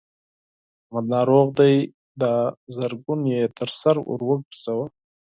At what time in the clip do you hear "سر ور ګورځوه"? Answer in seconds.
3.79-4.85